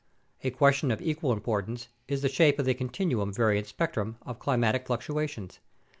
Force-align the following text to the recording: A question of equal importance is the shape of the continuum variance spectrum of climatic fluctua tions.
A 0.43 0.49
question 0.49 0.89
of 0.89 0.99
equal 0.99 1.31
importance 1.31 1.87
is 2.07 2.23
the 2.23 2.27
shape 2.27 2.57
of 2.57 2.65
the 2.65 2.73
continuum 2.73 3.31
variance 3.31 3.67
spectrum 3.67 4.17
of 4.25 4.39
climatic 4.39 4.87
fluctua 4.87 5.29
tions. 5.29 5.59